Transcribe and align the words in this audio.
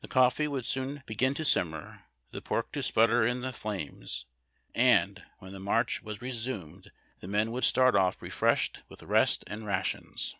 The 0.00 0.06
coffee 0.06 0.46
would 0.46 0.64
soon 0.64 1.02
begin 1.06 1.34
to 1.34 1.44
simmer, 1.44 2.04
the 2.30 2.40
pork 2.40 2.70
to 2.70 2.84
sputter 2.84 3.26
in 3.26 3.40
the 3.40 3.52
flames, 3.52 4.26
and, 4.76 5.24
when 5.40 5.50
the 5.52 5.58
march 5.58 6.04
was 6.04 6.20
resumed^ 6.20 6.86
the 7.18 7.26
men 7.26 7.50
would 7.50 7.64
start 7.64 7.96
off 7.96 8.22
refreshed 8.22 8.84
with 8.88 9.02
rest 9.02 9.42
and 9.48 9.66
rations. 9.66 10.36